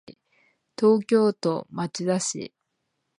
[0.79, 2.55] 東京都町田市